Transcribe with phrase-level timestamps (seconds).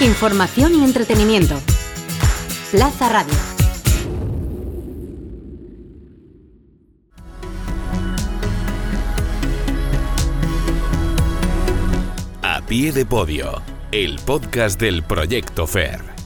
[0.00, 1.58] Información y entretenimiento.
[2.70, 3.34] Plaza Radio.
[12.42, 16.17] A pie de podio, el podcast del Proyecto FER.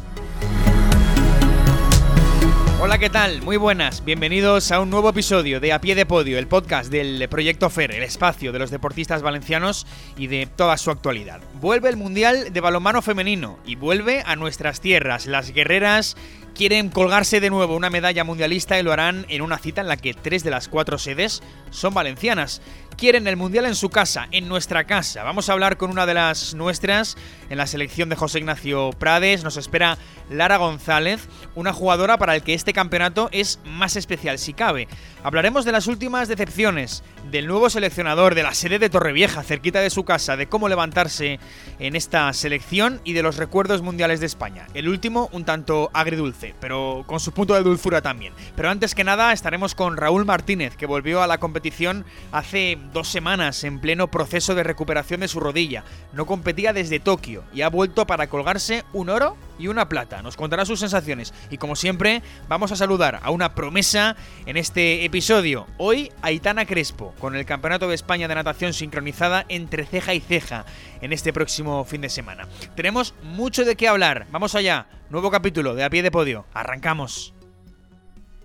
[2.85, 3.43] Hola, ¿qué tal?
[3.43, 4.05] Muy buenas.
[4.05, 7.93] Bienvenidos a un nuevo episodio de A Pie de Podio, el podcast del Proyecto FER,
[7.93, 11.41] el espacio de los deportistas valencianos y de toda su actualidad.
[11.61, 15.27] Vuelve el Mundial de Balonmano Femenino y vuelve a nuestras tierras.
[15.27, 16.17] Las guerreras
[16.55, 19.97] quieren colgarse de nuevo una medalla mundialista y lo harán en una cita en la
[19.97, 22.63] que tres de las cuatro sedes son valencianas
[22.93, 25.23] quieren el Mundial en su casa, en nuestra casa.
[25.25, 27.17] Vamos a hablar con una de las nuestras
[27.51, 29.45] en la selección de José Ignacio Prades.
[29.45, 29.99] Nos espera
[30.31, 34.89] Lara González, una jugadora para el que este campeonato es más especial si cabe.
[35.25, 39.91] Hablaremos de las últimas decepciones, del nuevo seleccionador, de la sede de Torrevieja, cerquita de
[39.91, 41.39] su casa, de cómo levantarse
[41.79, 44.67] en esta selección y de los recuerdos mundiales de España.
[44.75, 48.33] El último un tanto agridulce, pero con su punto de dulzura también.
[48.57, 53.09] Pero antes que nada estaremos con Raúl Martínez, que volvió a la competición hace dos
[53.09, 55.85] semanas en pleno proceso de recuperación de su rodilla.
[56.13, 60.23] No competía desde Tokio y ha vuelto para colgarse un oro y una plata.
[60.23, 65.05] Nos contará sus sensaciones y como siempre vamos a saludar a una promesa en este
[65.05, 65.67] episodio.
[65.79, 70.65] Hoy Aitana Crespo con el Campeonato de España de Natación sincronizada entre ceja y ceja
[71.01, 72.49] en este próximo fin de semana.
[72.75, 74.27] Tenemos mucho de qué hablar.
[74.31, 74.87] Vamos allá.
[75.13, 76.47] Nuevo capítulo de A Pie de Podio.
[76.55, 77.35] Arrancamos.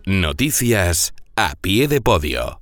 [0.06, 2.60] Noticias a pie de podio.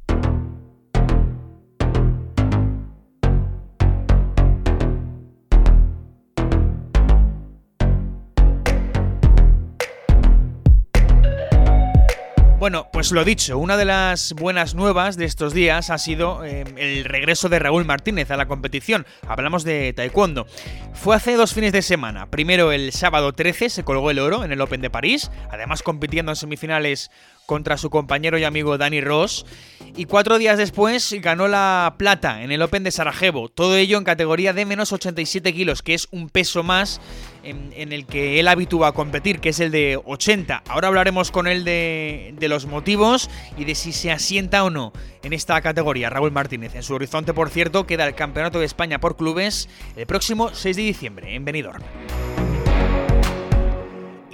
[12.66, 16.63] Bueno, pues lo dicho, una de las buenas nuevas de estos días ha sido eh,
[16.77, 19.05] el regreso de Raúl Martínez a la competición.
[19.27, 20.47] Hablamos de taekwondo.
[20.95, 22.25] Fue hace dos fines de semana.
[22.31, 26.31] Primero el sábado 13 se colgó el oro en el Open de París, además compitiendo
[26.31, 27.11] en semifinales
[27.46, 29.46] contra su compañero y amigo Dani Ross.
[29.98, 33.48] Y cuatro días después ganó la plata en el Open de Sarajevo.
[33.50, 37.00] Todo ello en categoría de menos 87 kilos, que es un peso más
[37.44, 40.64] en, el que él habitúa a competir, que es el de 80.
[40.67, 44.92] Ahora hablaremos con él de, de los motivos y de si se asienta o no
[45.23, 46.10] en esta categoría.
[46.10, 46.76] Raúl Martínez.
[46.76, 50.76] En su horizonte, por cierto, queda el Campeonato de España por clubes el próximo 6
[50.76, 51.84] de diciembre en Benidorm.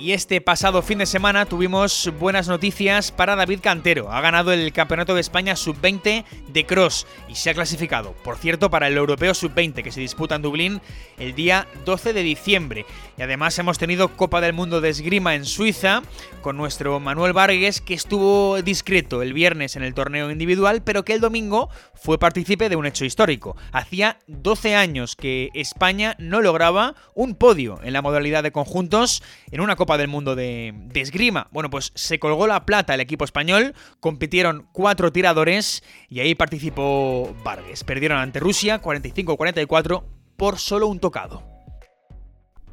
[0.02, 4.12] Y este pasado fin de semana tuvimos buenas noticias para David Cantero.
[4.12, 8.72] Ha ganado el Campeonato de España Sub-20 de Cross y se ha clasificado, por cierto,
[8.72, 10.82] para el Europeo Sub-20 que se disputa en Dublín
[11.20, 12.88] el día 12 de diciembre.
[13.16, 16.02] Y además hemos tenido Copa del Mundo de Esgrima en Suiza
[16.42, 21.14] con nuestro Manuel Vargas que estuvo discreto el viernes en el torneo individual, pero que
[21.14, 23.56] el domingo fue partícipe de un hecho histórico.
[23.72, 29.62] Hacía 12 años que España no lograba un podio en la modalidad de conjuntos en
[29.62, 31.48] una Copa del Mundo de, esgrima.
[31.52, 37.36] Bueno, pues se colgó la plata el equipo español, compitieron cuatro tiradores y ahí participó
[37.44, 37.84] Vargas.
[37.84, 40.04] Perdieron ante Rusia 45-44
[40.38, 41.44] por solo un tocado.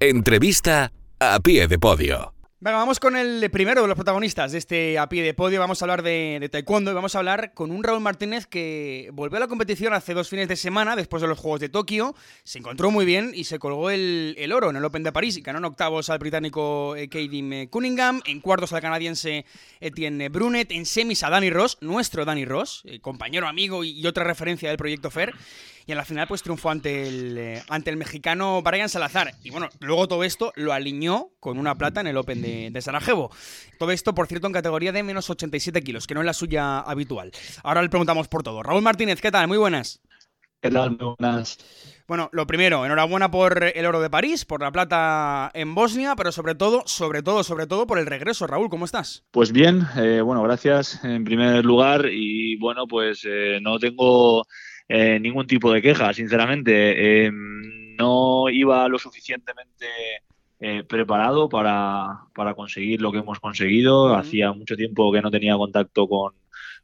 [0.00, 2.37] Entrevista a pie de podio.
[2.60, 5.60] Venga, vamos con el primero de los protagonistas de este a pie de podio.
[5.60, 9.36] Vamos a hablar de, taekwondo y vamos a hablar con un Raúl Martínez que volvió
[9.36, 12.16] a la competición hace dos fines de semana después de los Juegos de Tokio.
[12.42, 15.42] Se encontró muy bien y se colgó el, oro en el Open de París y
[15.42, 19.44] ganó en octavos al británico eh, Kadim Cunningham, en cuartos al canadiense
[19.78, 24.04] Etienne Brunet, en semis a Danny Ross, nuestro Danny Ross, eh, compañero, amigo y, y
[24.08, 25.32] otra referencia del proyecto FAIR
[25.88, 29.32] y en la final pues triunfó ante el, eh, ante el mexicano Brian Salazar.
[29.42, 33.30] Y bueno, luego todo esto lo alineó con una plata en el Open de, Sarajevo.
[33.78, 36.80] Todo esto, por cierto, en categoría de menos 87 kilos, que no es la suya
[36.80, 37.32] habitual.
[37.62, 38.62] Ahora le preguntamos por todo.
[38.62, 39.48] Raúl Martínez, ¿qué tal?
[39.48, 40.02] Muy buenas.
[40.60, 40.90] ¿Qué tal?
[40.90, 41.56] Muy buenas.
[42.06, 46.32] Bueno, lo primero, enhorabuena por el oro de París, por la plata en Bosnia, pero
[46.32, 48.46] sobre todo, sobre todo, sobre todo por el regreso.
[48.46, 49.24] Raúl, ¿cómo estás?
[49.30, 54.44] Pues bien, eh, bueno, gracias en primer lugar y bueno, pues eh, no tengo
[54.88, 57.26] eh, ningún tipo de queja, sinceramente.
[57.26, 57.30] Eh,
[57.98, 59.86] no iba lo suficientemente
[60.60, 64.14] eh, preparado para, para, conseguir lo que hemos conseguido.
[64.14, 66.32] Hacía mucho tiempo que no tenía contacto con,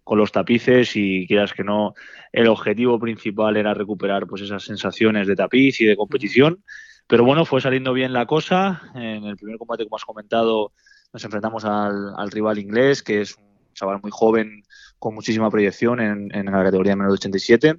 [0.02, 1.94] con, los tapices y quieras que no,
[2.32, 6.62] el objetivo principal era recuperar pues esas sensaciones de tapiz y de competición.
[7.06, 8.90] Pero bueno, fue saliendo bien la cosa.
[8.94, 10.72] En el primer combate, como has comentado,
[11.12, 14.62] nos enfrentamos al, al rival inglés, que es un chaval muy joven
[14.98, 17.76] con muchísima proyección en, en la categoría menos de 87.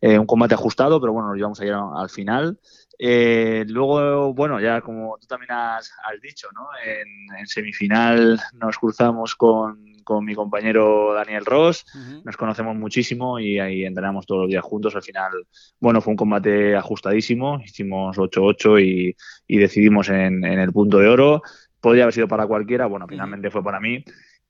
[0.00, 2.58] Eh, un combate ajustado, pero bueno, nos llevamos a ir al final.
[2.98, 5.90] Eh, luego, bueno, ya como tú también has,
[6.22, 6.66] dicho, ¿no?
[6.84, 11.84] En, semifinal nos cruzamos con, con mi compañero Daniel Ross,
[12.24, 14.94] nos conocemos muchísimo y ahí entrenamos todos los días juntos.
[14.94, 15.32] Al final,
[15.80, 21.08] bueno, fue un combate ajustadísimo, hicimos 8-8 y, y, decidimos en, en el punto de
[21.08, 21.42] oro.
[21.80, 24.04] Podría haber sido para cualquiera, bueno, finalmente fue para mí.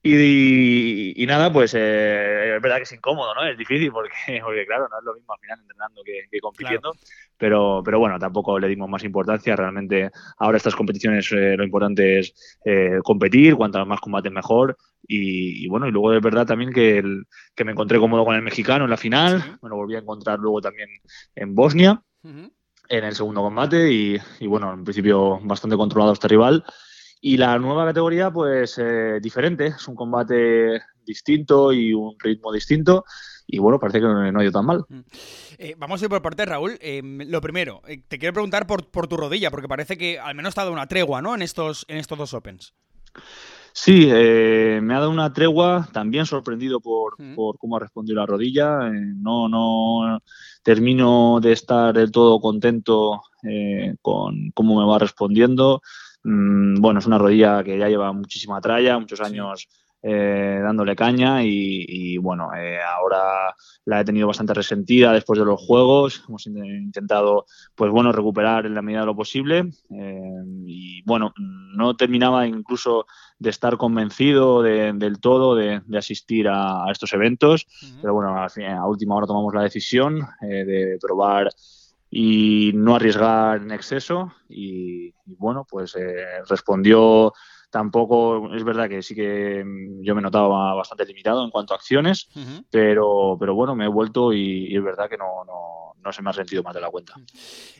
[0.06, 3.42] Y, nada, pues eh, es verdad que es incómodo, ¿no?
[3.42, 4.10] Es difícil porque,
[4.44, 6.92] porque, claro, no es lo mismo al final entrenando que, compitiendo.
[7.38, 9.56] Pero, pero bueno, tampoco le dimos más importancia.
[9.56, 14.76] Realmente ahora estas competiciones eh, lo importante es eh, competir, cuanto más combates mejor.
[15.06, 17.24] Y, bueno, y luego de verdad también que, el,
[17.54, 19.58] que me encontré cómodo con el mexicano en la final.
[19.62, 20.90] Me lo volví a encontrar luego también
[21.34, 23.90] en Bosnia, en el segundo combate.
[23.90, 26.62] Y, y bueno, en principio bastante controlado este rival.
[27.26, 33.06] Y la nueva categoría, pues eh, diferente, es un combate distinto y un ritmo distinto.
[33.46, 34.84] Y bueno, parece que no, ha ido tan mal.
[34.86, 35.00] Mm.
[35.56, 36.76] Eh, vamos a ir por parte, Raúl.
[36.82, 40.34] Em, lo primero, eh, te quiero preguntar por, por, tu rodilla, porque parece que al
[40.34, 41.34] menos te ha dado una tregua, ¿no?
[41.34, 42.74] En estos, en estos dos Opens.
[43.72, 47.36] Sí, me ha dado una tregua, también sorprendido por, mm.
[47.36, 48.90] por cómo ha respondido la rodilla.
[48.90, 50.20] no, no
[50.62, 53.22] termino de estar del todo contento
[54.02, 55.80] con cómo me va respondiendo.
[56.24, 59.68] Mm, bueno, es una rodilla que ya lleva muchísima tralla, muchos años
[60.06, 63.54] eh, dándole caña y, bueno, eh, ahora
[63.86, 66.22] la he tenido bastante resentida después de los juegos.
[66.28, 71.96] Hemos intentado, pues bueno, recuperar en la medida de lo posible eh, y bueno, no
[71.96, 73.06] terminaba incluso
[73.38, 77.66] de estar convencido del todo de, asistir a, estos eventos,
[78.02, 81.48] pero bueno, a, última hora tomamos la decisión de probar
[82.16, 84.32] y no arriesgar en exceso.
[84.49, 87.32] Y, bueno pues eh, respondió
[87.70, 88.55] tampoco.
[88.55, 92.28] Es verdad que sí que mm, yo me notaba bastante limitado en cuanto a acciones
[92.70, 96.32] pero pero bueno me he vuelto y, es verdad que no, no se me ha
[96.32, 97.14] sentido más de la cuenta.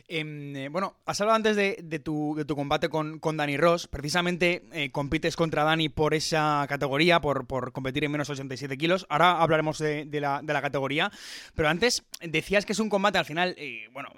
[0.07, 3.87] Em, eh, bueno, has hablado antes de, tu, combate con, Dani Ross.
[3.87, 9.05] Precisamente eh, compites contra Dani por esa categoría, por, competir en menos 87 kilos.
[9.09, 11.11] Ahora hablaremos de, la, categoría.
[11.55, 13.55] Pero antes decías que es un combate al final.
[13.57, 14.09] Eh, bueno,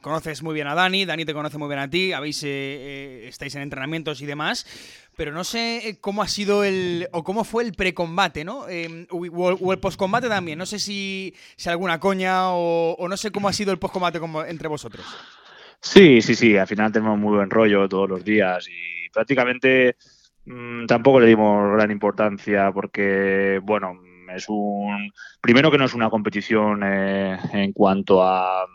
[0.00, 3.62] conoces muy bien a Dani, Dani te conoce muy bien a ti, habéis estáis en
[3.62, 4.66] entrenamientos y demás
[5.16, 7.08] pero no sé cómo ha sido el.
[7.12, 8.68] o cómo fue el precombate, ¿no?
[8.68, 10.58] Em, o, el postcombate también.
[10.58, 14.68] No sé si, si alguna coña o, no sé cómo ha sido el postcombate entre
[14.68, 15.04] vosotros.
[15.80, 16.56] Sí, sí, sí.
[16.56, 19.96] Al final tenemos muy buen rollo todos los días y prácticamente
[20.44, 24.00] mm, tampoco le dimos gran importancia porque, bueno,
[24.34, 25.12] es un.
[25.40, 28.66] Primero que no es una competición eh, en cuanto a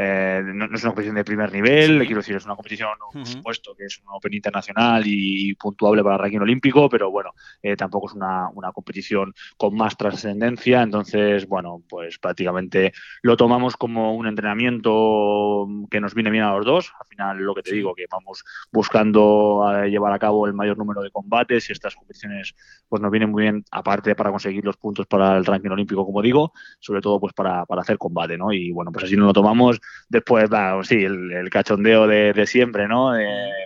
[0.00, 3.74] eh, no, es una competición de primer nivel, quiero decir, es una competición, por supuesto,
[3.74, 8.06] que es un Open internacional y puntuable para el ranking olímpico, pero bueno, eh, tampoco
[8.06, 12.92] es una, competición con más trascendencia, entonces, bueno, pues prácticamente
[13.22, 16.92] lo tomamos como un entrenamiento que nos viene bien a los dos.
[17.00, 20.78] Al final, lo que te digo, que vamos buscando eh, llevar a cabo el mayor
[20.78, 22.54] número de combates y estas competiciones
[22.88, 26.22] pues nos vienen muy bien, aparte para conseguir los puntos para el ranking olímpico, como
[26.22, 28.52] digo, sobre todo pues para, para hacer combate, ¿no?
[28.52, 33.12] Y bueno, pues así nos lo tomamos Después, va, sí, el, cachondeo de, siempre, ¿no?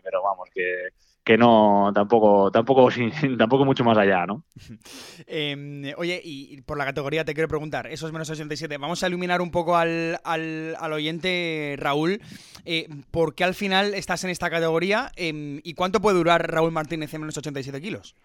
[0.03, 0.89] pero vamos, que,
[1.25, 2.89] que no, tampoco, tampoco,
[3.39, 4.45] tampoco mucho más allá, ¿no?
[5.27, 9.41] Em, oye, y por la categoría te quiero preguntar, esos menos 67, vamos a iluminar
[9.41, 12.21] un poco al, al, al oyente, Raúl,
[12.65, 16.73] eh, ¿por qué al final estás en esta categoría em, y cuánto puede durar Raúl
[16.73, 18.17] Martínez en menos 87 kilos?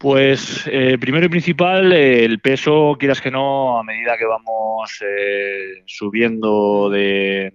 [0.00, 5.82] Pues eh, primero y principal, el peso, quieras que no, a medida que vamos eh,
[5.84, 7.52] subiendo de,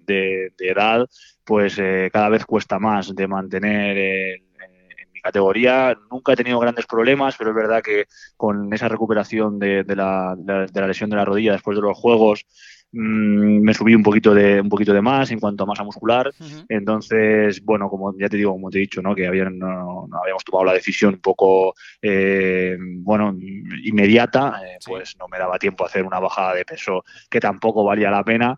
[0.60, 1.08] edad,
[1.44, 4.44] pues eh, cada vez cuesta más de mantener en,
[5.12, 5.98] mi categoría.
[6.12, 8.06] Nunca he tenido grandes problemas, pero es verdad que
[8.38, 12.46] con esa recuperación de, la, de la lesión de la rodilla después de los Juegos,
[12.98, 16.32] Mm, me subí un poquito de un poquito de más en cuanto a masa muscular.
[16.70, 19.14] Entonces, bueno, como ya te digo, como te he dicho, ¿no?
[19.14, 23.36] que habían, no, habíamos tomado la decisión un poco, eh, bueno,
[23.84, 27.84] inmediata, eh, pues no me daba tiempo a hacer una bajada de peso que tampoco
[27.84, 28.58] valía la pena.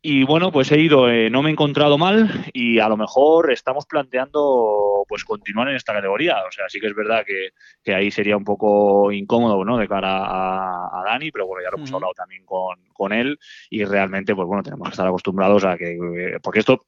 [0.00, 3.50] Y bueno, pues he ido, eh, no me he encontrado mal y a lo mejor
[3.50, 6.36] estamos planteando pues continuar en esta categoría.
[6.46, 7.48] O sea, sí que es verdad que,
[7.82, 9.76] que ahí sería un poco incómodo, ¿no?
[9.76, 13.38] De cara a, Dani, pero bueno, ya lo hemos hablado también con, con, él
[13.70, 15.96] y realmente, pues bueno, tenemos que estar acostumbrados a que,
[16.42, 16.84] porque esto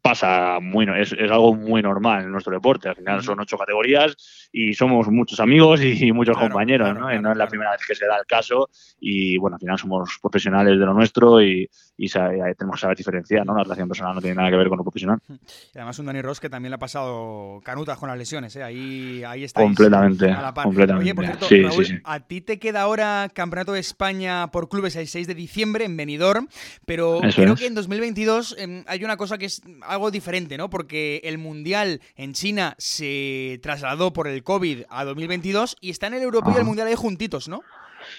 [0.00, 2.88] pasa muy, es, es algo muy normal en nuestro deporte.
[2.88, 7.10] Al final son ocho categorías y somos muchos amigos y, muchos compañeros, ¿no?
[7.20, 8.68] no es la primera vez que se da el caso
[9.00, 12.08] y bueno, al final somos profesionales de lo nuestro y, y
[12.54, 13.54] tenemos que saber diferenciar, ¿no?
[13.54, 15.18] La relación personal no tiene nada que ver con lo profesional.
[15.74, 18.62] Y además un Dani Ross que también le ha pasado canutas con las lesiones, ¿eh?
[18.62, 19.60] ahí, ahí está.
[19.60, 21.04] Completamente, completamente.
[21.04, 25.08] Oye, por cierto, Raúl, a ti te queda ahora Campeonato de España por clubes el
[25.08, 26.48] 6 de diciembre en Benidorm,
[26.86, 30.70] pero creo que en 2022 em, hay una cosa que es algo diferente, ¿no?
[30.70, 36.14] Porque el Mundial en China se trasladó por el COVID a 2022 y está en
[36.14, 37.62] el Europeo y el Mundial ahí juntitos, ¿no?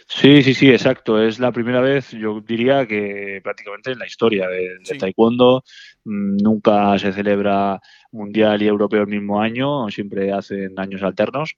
[0.08, 1.22] Sí, sí, sí, exacto.
[1.22, 5.64] Es la primera vez, yo diría que prácticamente en la historia del taekwondo
[6.04, 7.80] mm, nunca se celebra
[8.12, 11.56] mundial y europeo el mismo año, siempre hacen años alternos.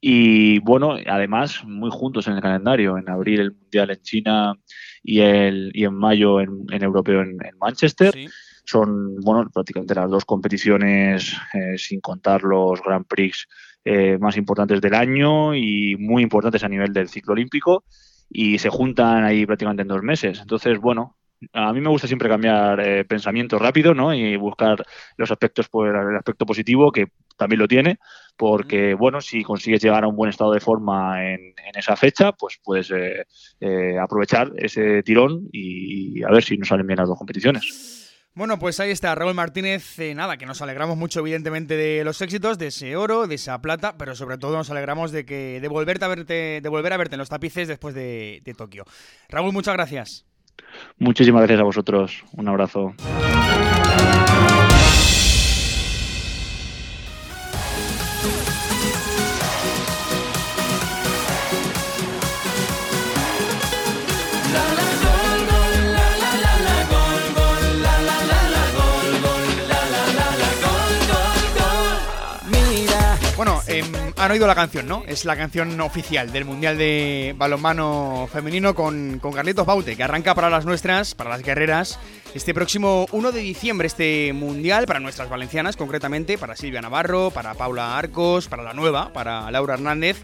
[0.00, 4.54] Y bueno, además muy juntos en el calendario, en abril el mundial en China
[5.02, 8.14] y, el, y en mayo en, europeo en, Manchester.
[8.64, 13.46] Son, bueno, prácticamente las dos competiciones, eh, sin contar los Grand Prix
[13.90, 17.84] eh, más importantes del año y muy importantes a nivel del ciclo olímpico
[18.28, 20.40] y se juntan ahí prácticamente en dos meses.
[20.42, 21.16] Entonces, bueno,
[21.54, 24.12] a mí me gusta siempre cambiar eh, pensamiento rápido ¿no?
[24.12, 24.84] y buscar
[25.16, 27.06] los aspectos, por pues, el aspecto positivo que
[27.38, 27.98] también lo tiene,
[28.36, 32.60] porque bueno, si consigues llegar a un buen estado de forma en, esa fecha, pues
[32.62, 38.07] puedes eh, aprovechar ese tirón y a ver si nos salen bien las dos competiciones.
[38.38, 39.98] Bueno, pues ahí está Raúl Martínez.
[39.98, 43.60] Eh, nada, que nos alegramos mucho, evidentemente, de los éxitos, de ese oro, de esa
[43.60, 46.98] plata, pero sobre todo nos alegramos de que de volverte a verte, de volver a
[46.98, 48.84] verte en los tapices después de, de Tokio.
[49.28, 50.24] Raúl, muchas gracias.
[50.98, 52.24] Muchísimas gracias a vosotros.
[52.30, 52.94] Un abrazo.
[74.18, 75.04] Han oído la canción, ¿no?
[75.06, 80.34] Es la canción oficial del Mundial de Balonmano Femenino con, con Carlitos Baute, que arranca
[80.34, 81.98] para las nuestras, para las guerreras,
[82.34, 87.54] este próximo 1 de diciembre, este Mundial, para nuestras valencianas concretamente, para Silvia Navarro, para
[87.54, 90.16] Paula Arcos, para la nueva, para Laura Hernández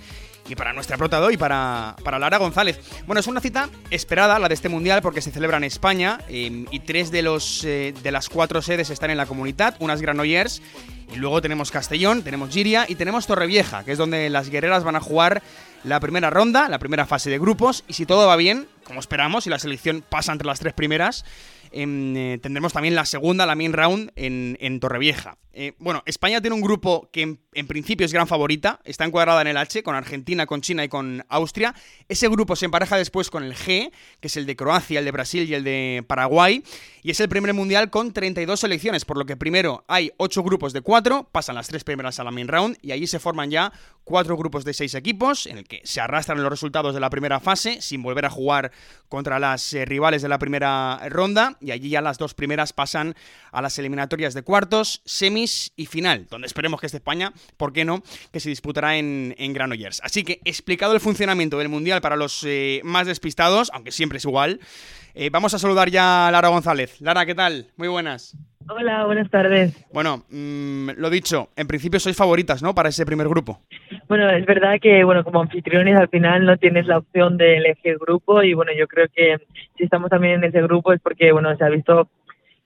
[0.48, 2.78] y para nuestra prota y para, para Lara González.
[3.06, 6.66] Bueno, es una cita esperada la de este mundial porque se celebra en España em,
[6.70, 10.60] y tres de, los, eh, de las cuatro sedes están en la comunidad, unas Granollers
[11.12, 14.96] y luego tenemos Castellón, tenemos Giria y tenemos Torrevieja, que es donde las guerreras van
[14.96, 15.42] a jugar
[15.84, 19.46] la primera ronda, la primera fase de grupos y si todo va bien, como esperamos,
[19.46, 21.24] y la selección pasa entre las tres primeras,
[21.72, 25.36] em, eh, tendremos también la segunda, la main round, en, en Torrevieja.
[25.56, 29.46] Eh, bueno, España tiene un grupo que en, principio es gran favorita, está encuadrada en
[29.46, 31.74] el H, con Argentina, con China y con Austria.
[32.08, 35.12] Ese grupo se empareja después con el G, que es el de Croacia, el de
[35.12, 36.64] Brasil y el de Paraguay.
[37.02, 40.72] Y es el primer mundial con 32 selecciones, por lo que primero hay 8 grupos
[40.72, 43.72] de 4, pasan las tres primeras a la main round y allí se forman ya
[44.04, 47.40] cuatro grupos de 6 equipos, en el que se arrastran los resultados de la primera
[47.40, 48.72] fase, sin volver a jugar
[49.08, 51.56] contra las eh, rivales de la primera ronda.
[51.60, 53.14] Y allí ya las dos primeras pasan
[53.52, 55.43] a las eliminatorias de cuartos, semis
[55.76, 59.52] y final, donde esperemos que esté España, ¿por qué no?, que se disputará en, en
[59.52, 60.00] Granollers.
[60.02, 64.24] Así que, explicado el funcionamiento del Mundial para los eh, más despistados, aunque siempre es
[64.24, 64.60] igual,
[65.14, 67.00] eh, vamos a saludar ya a Lara González.
[67.00, 67.68] Lara, ¿qué tal?
[67.76, 68.36] Muy buenas.
[68.68, 69.84] Hola, buenas tardes.
[69.92, 72.74] Bueno, mm, lo dicho, en principio sois favoritas, ¿no?
[72.74, 73.60] Para ese primer grupo.
[74.08, 77.98] Bueno, es verdad que, bueno, como anfitriones al final no tienes la opción de elegir
[77.98, 79.36] grupo y, bueno, yo creo que
[79.76, 82.08] si estamos también en ese grupo es porque, bueno, se ha visto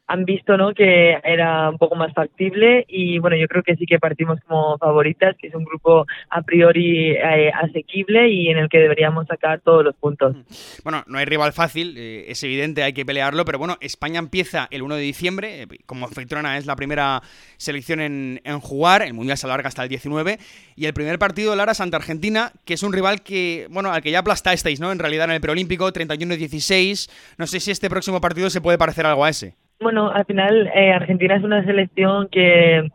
[0.08, 0.72] han visto ¿no?
[0.72, 4.78] que era un poco más factible y bueno, yo creo que sí que partimos como
[4.78, 9.60] favoritas, que es un grupo a priori eh, asequible y en el que deberíamos sacar
[9.60, 10.34] todos los puntos.
[10.82, 14.66] Bueno, no hay rival fácil, eh, es evidente, hay que pelearlo, pero bueno, España empieza
[14.70, 17.20] el 1 de diciembre, eh, como anfitriona es la primera
[17.58, 20.38] selección en, en, jugar, el Mundial se alarga hasta el 19
[20.74, 24.10] y el primer partido Lara Santa Argentina, que es un rival que, bueno, al que
[24.10, 24.90] ya aplastasteis, ¿no?
[24.90, 29.04] En realidad en el preolímpico, 31-16, no sé si este próximo partido se puede parecer
[29.04, 29.67] algo a ese.
[29.80, 32.90] Bueno, al final eh, Argentina es una selección que,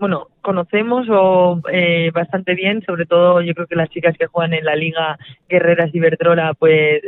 [0.00, 4.52] bueno, conocemos o eh, bastante bien, sobre todo yo creo que las chicas que juegan
[4.52, 5.16] en la Liga
[5.48, 7.02] Guerreras Iberdrola, pues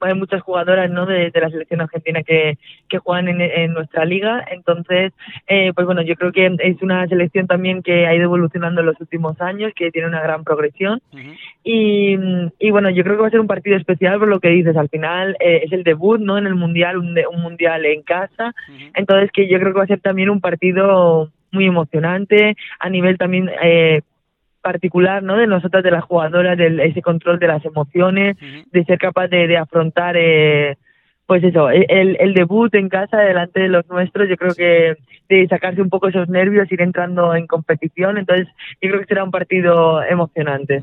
[0.00, 1.06] hay muchas jugadoras ¿no?
[1.06, 4.44] de, la selección argentina que, que juegan en, nuestra liga.
[4.50, 5.12] Entonces,
[5.46, 8.86] eh, pues bueno, yo creo que es una selección también que ha ido evolucionando en
[8.86, 11.00] los últimos años, que tiene una gran progresión.
[11.64, 12.16] y,
[12.58, 14.76] y, bueno, yo creo que va a ser un partido especial por lo que dices.
[14.76, 16.38] Al final eh, es el debut ¿no?
[16.38, 18.54] en el Mundial, un, un Mundial en casa.
[18.94, 23.18] Entonces, que yo creo que va a ser también un partido muy emocionante a nivel
[23.18, 24.02] también eh,
[24.66, 25.36] particular ¿no?
[25.36, 28.36] de nosotras, de las jugadoras, de ese control de las emociones,
[28.72, 30.76] de ser capaz de, afrontar, eh,
[31.24, 34.96] pues eso, e, el, el debut en casa delante de los nuestros, yo creo que
[35.28, 38.48] de sacarse un poco esos nervios, ir entrando en competición, entonces
[38.82, 40.82] yo creo que será un partido emocionante.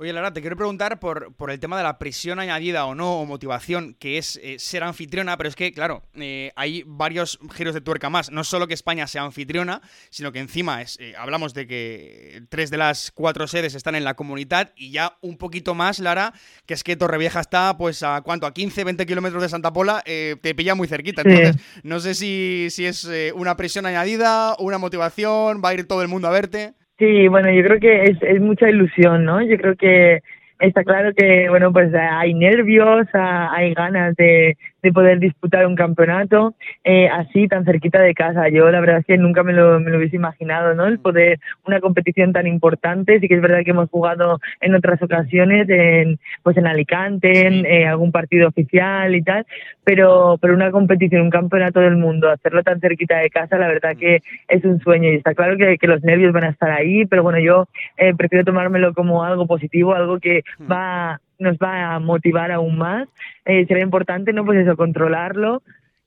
[0.00, 3.20] Oye, Lara, te quiero preguntar por, por el tema de la presión añadida o no,
[3.20, 7.74] o motivación, que es eh, ser anfitriona, pero es que, claro, eh, hay varios giros
[7.74, 8.30] de tuerca más.
[8.30, 12.70] No solo que España sea anfitriona, sino que encima es, eh, hablamos de que tres
[12.70, 16.32] de las cuatro sedes están en la comunidad y ya un poquito más, Lara,
[16.64, 20.02] que es que Torrevieja está, pues, a cuánto, a 15, 20 kilómetros de Santa Pola,
[20.02, 21.20] te pilla muy cerquita.
[21.26, 26.00] Entonces, no sé si, si es una presión añadida, una motivación, va a ir todo
[26.00, 26.72] el mundo a verte.
[27.00, 29.40] Sí, bueno, yo creo que es, es mucha ilusión, ¿no?
[29.40, 30.20] Yo creo que
[30.58, 36.54] está claro que, bueno, pues hay nervios, hay ganas de, de poder disputar un campeonato
[36.84, 38.48] eh, así, tan cerquita de casa.
[38.48, 40.86] Yo la verdad es que nunca me lo, me lo hubiese imaginado, ¿no?
[40.86, 45.02] El poder, una competición tan importante, sí que es verdad que hemos jugado en otras
[45.02, 49.46] ocasiones, en, pues en Alicante, en eh, algún partido oficial y tal,
[49.84, 53.96] pero, pero una competición, un campeonato del mundo, hacerlo tan cerquita de casa, la verdad
[53.96, 55.10] que es un sueño.
[55.10, 58.14] Y está claro que, que los nervios van a estar ahí, pero bueno, yo eh,
[58.14, 63.08] prefiero tomármelo como algo positivo, algo que va nos va a motivar aún más.
[63.44, 64.44] Eh, será importante, ¿no?
[64.44, 65.62] Pues eso, controlarlo,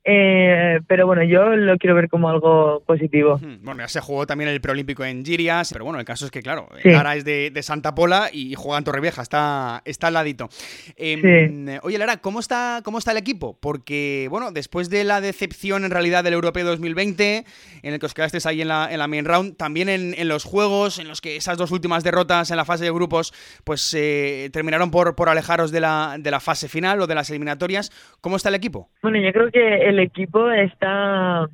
[0.05, 3.39] eh, pero bueno, yo lo quiero ver como algo positivo.
[3.62, 6.41] Bueno, ya se jugó también el preolímpico en Girias, pero bueno, el caso es que,
[6.41, 10.50] claro, Lara es de, Santa Pola y juega en Torrevieja, está, está al ladito.
[10.98, 13.57] Em, oye, Lara, ¿cómo está, ¿cómo está el equipo?
[13.62, 17.45] Porque, bueno, después de la decepción en realidad del Europeo 2020,
[17.81, 20.43] en el que os quedasteis ahí en la, en la main round, también en, los
[20.43, 23.33] juegos, en los que esas dos últimas derrotas en la fase de grupos,
[23.63, 27.29] pues eh, terminaron por, por alejaros de la, de la fase final o de las
[27.29, 27.91] eliminatorias.
[28.19, 28.89] ¿Cómo está el equipo?
[29.01, 31.47] Bueno, yo creo que el equipo está,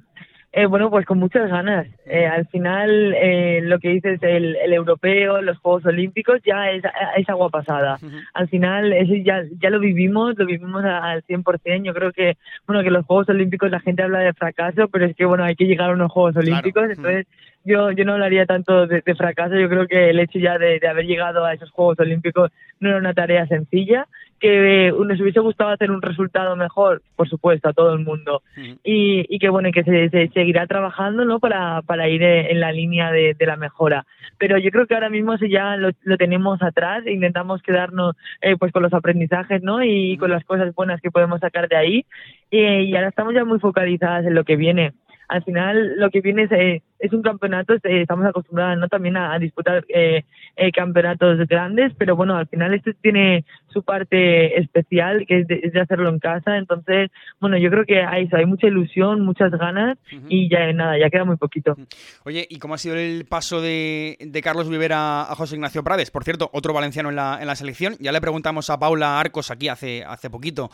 [0.52, 1.88] eh, bueno, pues con muchas ganas.
[2.06, 6.84] Eh, al final, eh, lo que dices, el, el europeo, los Juegos Olímpicos, ya es,
[7.18, 8.00] es agua pasada.
[8.34, 11.84] Al final, eso ya, ya lo vivimos, lo vivimos al 100%.
[11.84, 15.16] Yo creo que, bueno, que los Juegos Olímpicos la gente habla de fracaso, pero es
[15.16, 16.86] que, bueno, hay que llegar a unos Juegos Olímpicos.
[16.90, 17.28] Entonces,
[17.64, 19.56] yo, yo no hablaría tanto de, fracaso.
[19.56, 22.90] Yo creo que el hecho ya de, de haber llegado a esos Juegos Olímpicos no
[22.90, 24.08] era una tarea sencilla
[24.40, 28.42] que nos hubiese gustado hacer un resultado mejor, por supuesto, a todo el mundo.
[28.84, 31.40] y, y que bueno, que se, seguirá trabajando ¿no?
[31.40, 34.06] para, para ir en la línea de, de la mejora.
[34.38, 38.56] Pero yo creo que ahora mismo ya lo, lo tenemos atrás, e intentamos quedarnos eh,
[38.58, 39.84] pues con los aprendizajes ¿no?
[39.84, 42.06] y con las cosas buenas que podemos sacar de ahí.
[42.50, 44.94] y ahora estamos ya muy focalizadas en lo que viene
[45.30, 48.88] al final lo que viene es, eh, es un campeonato, eh, estamos acostumbrados ¿no?
[48.88, 50.24] también a, disputar eh,
[50.56, 55.80] eh, campeonatos grandes, pero bueno, al final este tiene su parte especial, que es de,
[55.80, 60.50] hacerlo en casa, entonces, bueno, yo creo que hay, hay mucha ilusión, muchas ganas y
[60.50, 61.78] ya nada, ya queda muy poquito.
[62.26, 66.12] Oye, ¿y cómo ha sido el paso de, de Carlos Vivera a José Ignacio Prades?
[66.12, 69.52] Por cierto, otro valenciano en la, en la selección, ya le preguntamos a Paula Arcos
[69.52, 70.70] aquí hace, hace poquito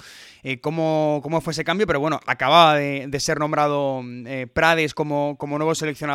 [0.62, 4.02] cómo, cómo fue ese cambio, pero bueno, acababa de, de ser nombrado
[4.54, 6.15] Prades como, como nuevo seleccionador,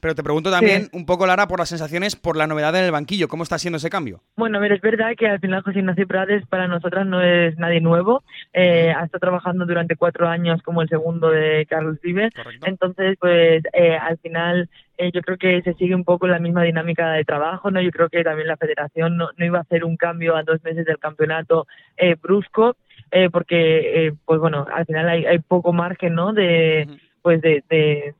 [0.00, 2.90] pero te pregunto también un poco, Lara, por las sensaciones, por la novedad en el
[2.90, 4.20] banquillo, ¿cómo está siendo ese cambio?
[4.36, 7.80] Bueno, mira, es verdad que al final José Ignacio Prades para nosotras no es nadie
[7.80, 12.32] nuevo, eh, ha estado trabajando durante cuatro años como el segundo de Carlos Vives,
[12.64, 14.68] entonces pues eh, al final
[14.98, 17.80] eh, yo creo que se sigue un poco la misma dinámica de trabajo, ¿no?
[17.80, 20.84] Yo creo que también la federación no, iba a hacer un cambio a dos meses
[20.86, 21.66] del campeonato
[22.22, 22.76] brusco,
[23.32, 26.32] porque, pues bueno, al final hay, hay poco margen, ¿no?
[26.32, 26.88] De,
[27.22, 28.14] pues de, de,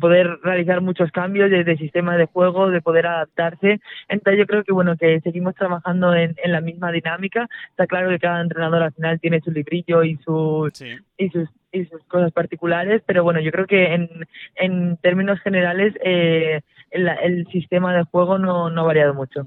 [0.00, 3.80] poder realizar muchos cambios de, sistema de juego, de poder adaptarse.
[4.08, 7.48] Entonces yo creo que bueno que seguimos trabajando en, en la misma dinámica.
[7.70, 10.72] Está claro que cada entrenador al final tiene su librillo y sus
[11.16, 14.08] y sus y sus cosas particulares, pero bueno, yo creo que en,
[14.56, 16.60] en términos generales eh,
[16.90, 19.46] el, el sistema de juego no, no ha variado mucho.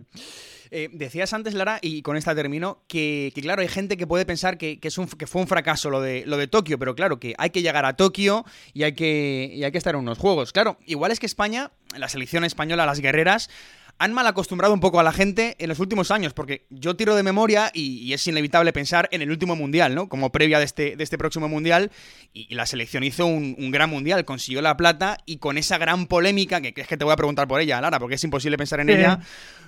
[0.71, 4.57] Eh, decías antes, Lara, y con esta termino, que, claro, hay gente que puede pensar
[4.57, 7.35] que, es un, que fue un fracaso lo de, lo de Tokio, pero claro, que
[7.37, 10.51] hay que llegar a Tokio y hay que, y hay que estar en unos juegos.
[10.51, 13.49] Claro, igual es que España, la selección española, las guerreras,
[13.97, 17.15] han mal acostumbrado un poco a la gente en los últimos años, porque yo tiro
[17.15, 20.09] de memoria y, es inevitable pensar en el último mundial, ¿no?
[20.09, 21.91] Como previa de este, de este próximo mundial,
[22.33, 26.61] y, la selección hizo un, gran mundial, consiguió la plata y con esa gran polémica,
[26.61, 28.89] que, es que te voy a preguntar por ella, Lara, porque es imposible pensar en
[28.89, 29.19] ella,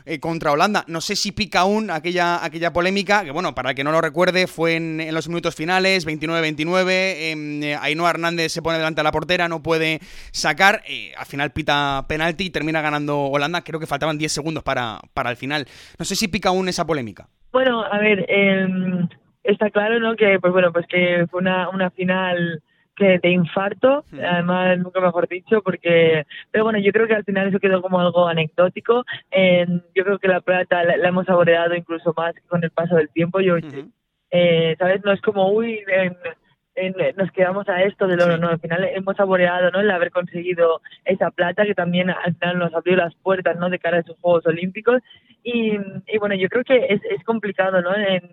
[0.05, 0.85] eh, contra Holanda.
[0.87, 4.01] No sé si pica aún aquella, aquella polémica, que bueno, para el que no lo
[4.01, 9.03] recuerde, fue en, los minutos finales, 29-29, em, eh, Ainhoa Hernández se pone delante de
[9.03, 9.99] la portera, no puede
[10.31, 14.63] sacar, eh, al final pita penalti y termina ganando Holanda, creo que faltaban 10 segundos
[14.63, 15.65] para, para el final.
[15.97, 17.27] No sé si pica aún esa polémica.
[17.51, 19.07] Bueno, a ver, em,
[19.43, 20.15] está claro, ¿no?
[20.15, 22.61] Que, pues bueno, pues que fue una, una final
[22.97, 27.47] que de infarto, además nunca mejor dicho, porque, pero bueno, yo creo que al final
[27.47, 29.05] eso quedó como algo anecdótico.
[29.95, 33.39] yo creo que la plata la, hemos saboreado incluso más con el paso del tiempo.
[33.39, 33.55] Yo,
[34.31, 35.05] eh, ¿sabes?
[35.05, 35.79] No es como, uy,
[37.15, 38.49] nos quedamos a esto del oro, ¿no?
[38.49, 39.79] Al final hemos saboreado, ¿no?
[39.79, 43.69] El haber conseguido esa plata que también al final nos abrió las puertas, ¿no?
[43.69, 45.01] De cara a esos Juegos Olímpicos.
[45.43, 45.77] Y,
[46.19, 47.95] bueno, yo creo que es, es complicado, ¿no?
[47.95, 48.29] En,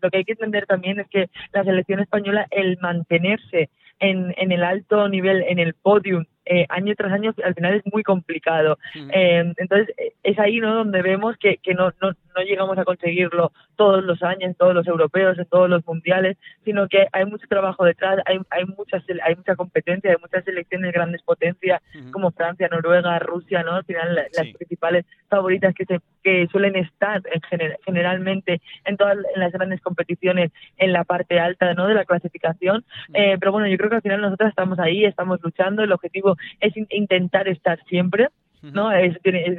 [0.00, 4.52] lo que hay que entender también es que la selección española, el mantenerse en, en
[4.52, 8.78] el alto nivel, en el podium, eh, año tras año al final es muy complicado.
[8.94, 13.52] Eh, entonces es ahí no donde vemos que, que no, no, no, llegamos a conseguirlo
[13.76, 17.84] todos los años, todos los europeos, en todos los mundiales, sino que hay mucho trabajo
[17.84, 21.82] detrás, hay, hay, muchas, hay mucha competencia, hay muchas selecciones de grandes potencias
[22.12, 23.74] como Francia, Noruega, Rusia, ¿no?
[23.74, 27.40] Al final las principales favoritas que se que suelen estar en
[27.84, 31.86] generalmente en todas en las grandes competiciones en la parte alta ¿no?
[31.86, 32.84] de la clasificación.
[33.14, 36.36] Eh, pero bueno, yo creo que al final nosotros estamos ahí, estamos luchando, el objetivo
[36.60, 38.28] es intentar estar siempre.
[38.60, 38.90] ¿no?
[38.90, 39.16] Es,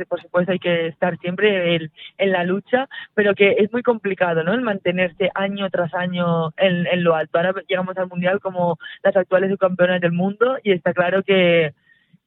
[0.09, 4.43] por supuesto hay que estar siempre en, en, la lucha, pero que es muy complicado,
[4.43, 4.53] ¿no?
[4.53, 7.37] El mantenerse año tras año en, en lo alto.
[7.37, 11.73] Ahora llegamos al Mundial como las actuales subcampeonas del mundo y está claro que,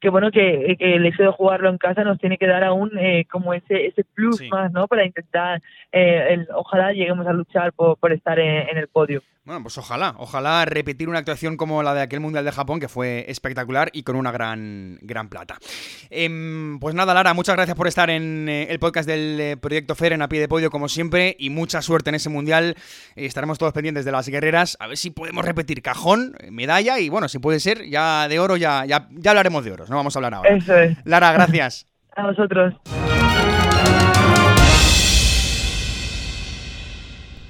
[0.02, 3.24] que bueno que, el hecho de jugarlo en casa nos tiene que dar aún eh,
[3.30, 5.62] como ese ese plus más no para intentar
[5.92, 10.64] eh, ojalá lleguemos a luchar por, por estar en, el podio bueno pues ojalá ojalá
[10.64, 14.16] repetir una actuación como la de aquel mundial de Japón que fue espectacular y con
[14.16, 15.58] una gran gran plata
[16.10, 20.12] em, pues nada Lara muchas gracias por estar en eh, el podcast del proyecto Fer
[20.12, 22.76] en a pie de podio como siempre y mucha suerte en ese mundial
[23.16, 27.28] estaremos todos pendientes de las guerreras a ver si podemos repetir cajón medalla y bueno
[27.28, 30.18] si puede ser ya de oro ya ya, ya hablaremos de oro no vamos a
[30.18, 30.50] hablar ahora.
[30.50, 30.96] Eso es.
[31.04, 31.86] Lara, gracias.
[32.16, 32.74] a vosotros.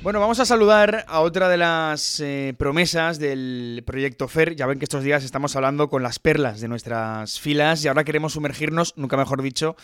[0.02, 4.56] Bueno, vamos a saludar a otra de las eh, promesas del proyecto FER.
[4.56, 8.02] Ya ven que estos días estamos hablando con las perlas de nuestras filas y ahora
[8.02, 9.76] queremos sumergirnos, nunca mejor dicho,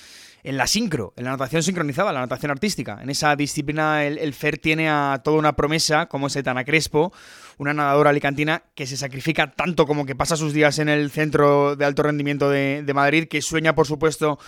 [0.42, 2.98] en la sincro, en la natación sincronizada, la natación artística.
[3.00, 7.12] En esa disciplina el, FER tiene a toda una promesa como es Etana Crespo,
[7.58, 11.76] una nadadora alicantina que se sacrifica tanto como que pasa sus días en el centro
[11.76, 14.38] de alto rendimiento de, Madrid, que sueña por supuesto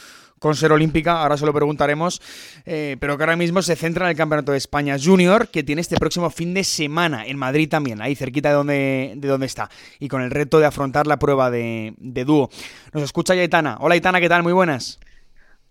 [0.40, 2.20] con ser olímpica, ahora se lo preguntaremos,
[2.64, 5.82] eh, pero que ahora mismo se centra en el Campeonato de España Junior, que tiene
[5.82, 9.70] este próximo fin de semana en Madrid también, ahí cerquita de donde, de donde está,
[9.98, 12.48] y con el reto de afrontar la prueba de, de dúo.
[12.94, 13.76] Nos escucha Yaitana.
[13.80, 14.42] Hola Aitana, ¿qué tal?
[14.42, 14.98] Muy buenas.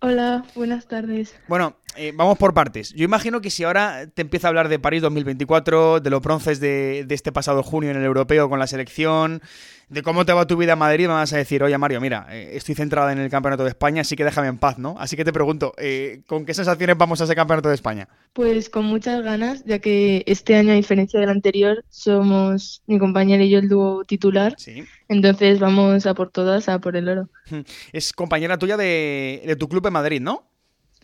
[0.01, 1.35] Hola, buenas tardes.
[1.47, 2.93] Bueno, eh, vamos por partes.
[2.93, 6.59] Yo imagino que si ahora te empieza a hablar de París 2024, de los bronces
[6.59, 9.41] de, de, este pasado junio en el europeo con la selección,
[9.89, 12.27] de cómo te va tu vida en Madrid, me vas a decir, oye Mario, mira,
[12.29, 14.95] eh, estoy centrada en el Campeonato de España, así que déjame en paz, ¿no?
[14.99, 18.07] Así que te pregunto, eh, ¿con qué sensaciones vamos a ese Campeonato de España?
[18.33, 23.43] Pues con muchas ganas, ya que este año, a diferencia del anterior, somos mi compañera
[23.43, 24.53] y yo el dúo titular.
[24.57, 24.83] Sí.
[25.07, 27.29] Entonces vamos a por todas, a por el oro.
[27.91, 30.43] Es compañera tuya de, tu club en Madrid, ¿no?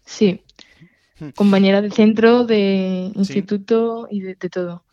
[0.06, 0.44] Sí.
[1.36, 4.84] Compañera de centro, de instituto y de, de todo.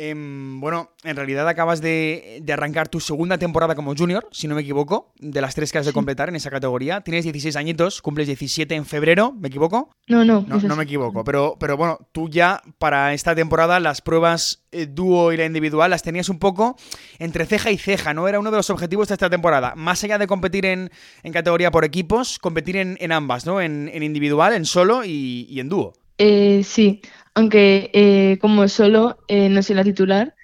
[0.00, 4.60] Em, bueno, en realidad acabas de, arrancar tu segunda temporada como junior, si no me
[4.60, 7.00] equivoco, de las tres que has de completar en esa categoría.
[7.00, 9.90] Tienes 16 añitos, cumples 17 en febrero, ¿me equivoco?
[10.06, 10.42] No, no.
[10.42, 15.32] No, me equivoco, pero, pero bueno, tú ya para esta temporada las pruebas eh, dúo
[15.32, 16.76] y la individual las tenías un poco
[17.18, 18.28] entre ceja y ceja, ¿no?
[18.28, 19.74] Era uno de los objetivos de esta temporada.
[19.74, 20.90] Más allá de competir en,
[21.32, 23.60] categoría por equipos, competir en, ambas, ¿no?
[23.60, 25.94] En, individual, en solo y, en dúo.
[26.18, 27.00] Eh, sí,
[27.34, 30.34] aunque eh, como solo eh, no soy la titular,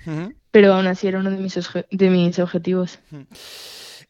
[0.51, 1.59] pero aún así era uno de mis,
[1.91, 3.01] de mis objetivos.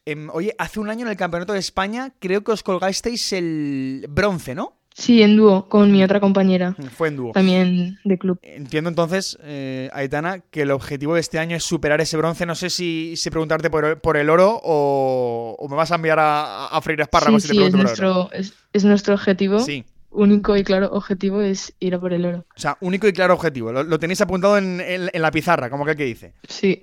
[0.05, 4.05] Em, oye, hace un año en el Campeonato de España creo que os colgasteis el
[4.07, 4.77] bronce, ¿no?
[4.93, 6.75] Sí, en dúo, con mi otra compañera.
[6.95, 7.31] Fue en dúo.
[7.33, 8.39] También de club.
[8.43, 12.45] Entiendo entonces, eh, Aitana, que el objetivo de este año es superar ese bronce.
[12.45, 16.81] No sé si, si preguntarte por el, oro o, me vas a enviar a, a
[16.81, 19.59] freír espárragos sí, es nuestro, es, es, nuestro objetivo.
[19.59, 19.83] Sí
[20.15, 22.45] único y claro objetivo es ir a por el oro.
[22.55, 23.71] O sea, único y claro objetivo.
[23.71, 24.81] Lo, tenéis apuntado en,
[25.13, 26.33] la pizarra, como que dice.
[26.47, 26.81] Sí.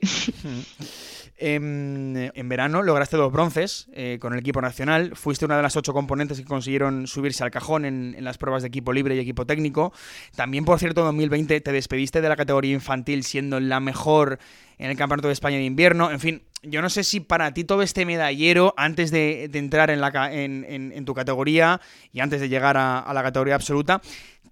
[1.44, 5.16] En, verano lograste dos bronces eh, con el equipo nacional.
[5.16, 8.68] Fuiste una de las ocho componentes que consiguieron subirse al cajón en, las pruebas de
[8.68, 9.92] equipo libre y equipo técnico.
[10.36, 14.38] También, por cierto, en 2020 te despediste de la categoría infantil siendo la mejor
[14.78, 16.12] en el Campeonato de España de invierno.
[16.12, 21.04] En fin, yo no sé si para ti todo este medallero, antes de, entrar en,
[21.04, 21.80] tu categoría
[22.12, 24.00] y antes de llegar a, la categoría absoluta,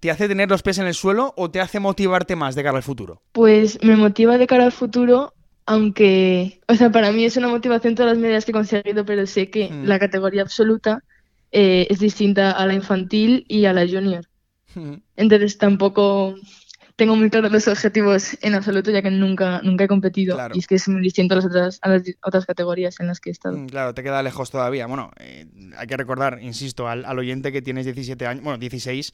[0.01, 2.75] ¿te hace tener los pies en el suelo o te hace motivarte más de cara
[2.75, 3.21] al futuro?
[3.31, 5.33] Pues me motiva de cara al futuro,
[5.65, 9.25] aunque, o sea, para mí es una motivación todas las medallas que he conseguido, pero
[9.25, 9.85] sé que mm.
[9.85, 11.03] la categoría absoluta
[11.51, 14.25] eh, es distinta a la infantil y a la junior.
[14.75, 14.95] Mm.
[15.15, 16.35] Entonces tampoco
[16.95, 20.37] tengo muy claros los objetivos en absoluto, ya que nunca, nunca he competido.
[20.53, 23.19] Y es que es muy distinto a las, otras, a las otras categorías en las
[23.19, 23.57] que he estado.
[23.57, 24.85] Mm, claro, te queda lejos todavía.
[24.87, 25.47] Bueno, eh,
[25.77, 29.13] hay que recordar, insisto, al, oyente que tienes 17 años, bueno, 16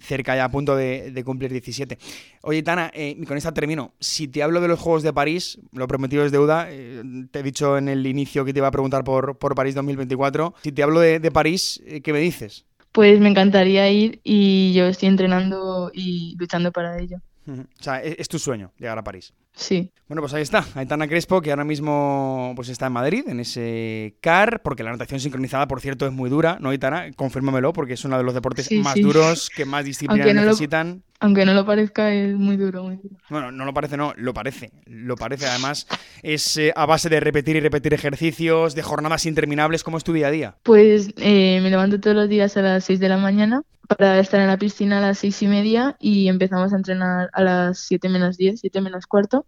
[0.00, 1.98] cerca ya a punto de, cumplir 17.
[2.42, 3.94] Oye, Tana, eh, con esta termino.
[4.00, 7.42] Si te hablo de los Juegos de París, lo prometido es deuda, eh, te he
[7.42, 10.54] dicho en el inicio que te iba a preguntar por, por París 2024.
[10.62, 12.64] Si te hablo de, París, eh, ¿qué me dices?
[12.92, 17.18] Pues me encantaría ir y yo estoy entrenando y luchando para ello.
[17.48, 19.32] O sea, es, tu sueño llegar a París.
[19.52, 19.90] Sí.
[20.08, 24.16] Bueno, pues ahí está, Aitana Crespo, que ahora mismo pues está en Madrid, en ese
[24.20, 27.10] CAR, porque la natación sincronizada, por cierto, es muy dura, ¿no, Aitana?
[27.12, 31.02] Confírmamelo, porque es uno de los deportes más duros, que más disciplina necesitan.
[31.20, 33.16] Aunque no lo parezca, es muy duro, muy duro.
[33.28, 34.72] Bueno, no lo parece, no, lo parece.
[34.86, 35.86] Lo parece, además,
[36.22, 39.84] es eh, a base de repetir y repetir ejercicios, de jornadas interminables.
[39.84, 40.56] ¿Cómo es tu día a día?
[40.62, 43.62] Pues eh, me levanto todos los días a las 6 de la mañana
[43.98, 47.42] para estar en la piscina a las seis y media y empezamos a entrenar a
[47.42, 49.46] las 7 menos 10, 7 menos cuarto.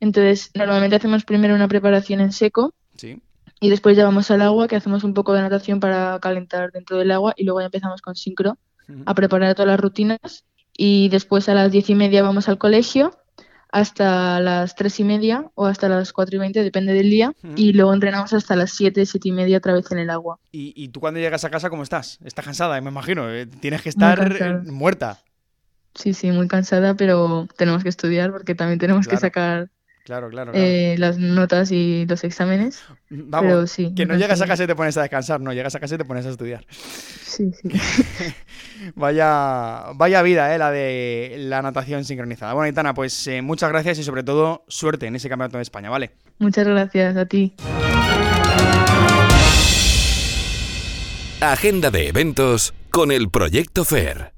[0.00, 2.74] Entonces, normalmente hacemos primero una preparación en seco
[3.60, 6.98] y después ya vamos al agua, que hacemos un poco de natación para calentar dentro
[6.98, 8.58] del agua y luego ya empezamos con sincro
[9.04, 10.44] a preparar todas las rutinas
[10.78, 13.12] y después a las diez y media vamos al colegio
[13.70, 17.74] hasta las tres y media o hasta las cuatro y veinte, depende del día, y
[17.74, 20.38] luego entrenamos hasta las siete, siete y media otra vez en el agua.
[20.52, 22.18] ¿Y, tú cuando llegas a casa cómo estás?
[22.24, 22.80] ¿Estás cansada?
[22.80, 25.18] Me imagino, eh, tienes que estar muerta.
[25.94, 29.68] Sí, sí, muy cansada, pero tenemos que estudiar porque también tenemos que sacar
[30.08, 32.82] Claro, claro, eh, las notas y los exámenes.
[33.10, 35.80] Vamos, sí, que no llegas a casa y te pones a descansar, no, llegas a
[35.80, 36.64] casa y te pones a estudiar.
[36.70, 37.68] Sí, sí.
[38.94, 42.54] vaya, vaya vida, eh, la de la natación sincronizada.
[42.54, 45.90] Bueno, Itana, pues eh, muchas gracias y sobre todo suerte en ese campeonato de España,
[45.90, 46.12] ¿vale?
[46.38, 47.54] Muchas gracias a ti.
[51.42, 54.37] Agenda de eventos con el Proyecto FAIR.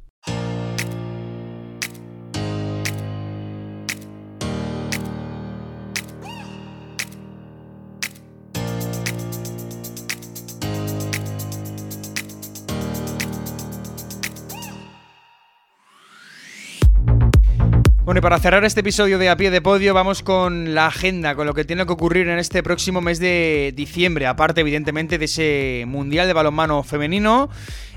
[18.10, 21.36] Bueno, y para cerrar este episodio de A Pie de Podio, vamos con la agenda,
[21.36, 24.26] con lo que tiene que ocurrir en este próximo mes de diciembre.
[24.26, 27.50] Aparte, evidentemente, de ese Mundial de Balonmano Femenino,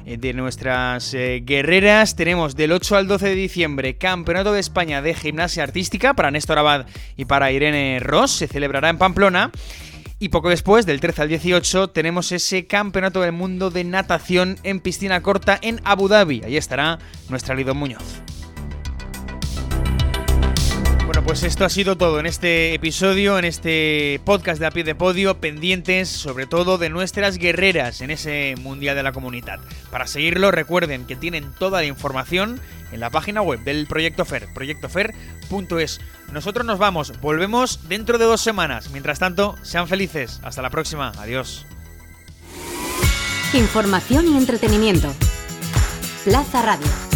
[0.05, 5.01] eh, de nuestras eh, guerreras, tenemos del 8 al 12 de diciembre Campeonato de España
[5.01, 6.85] de Gimnasia Artística para Néstor Abad
[7.17, 8.33] y para Irene Ross.
[8.33, 9.49] Se celebrará en Pamplona.
[10.19, 14.79] Y poco después, del 13 al 18, tenemos ese Campeonato del Mundo de Natación en
[14.79, 16.43] piscina corta en Abu Dhabi.
[16.45, 16.99] Ahí estará
[17.29, 18.21] nuestra Lido Muñoz.
[21.25, 24.93] Pues esto ha sido todo en este episodio, en este podcast de A Pie de
[24.93, 29.59] Podio, pendientes sobre todo de nuestras guerreras en ese Mundial de la Comunidad.
[29.89, 32.59] Para seguirlo, recuerden que tienen toda la información
[32.91, 36.01] en la página web del Proyecto FER, proyectofer.es.
[36.31, 38.89] Nosotros nos vamos, volvemos dentro de dos semanas.
[38.91, 40.41] Mientras tanto, sean felices.
[40.43, 41.13] Hasta la próxima.
[41.17, 41.65] Adiós.
[43.53, 45.13] Información y entretenimiento.
[46.25, 47.12] Plaza Radio.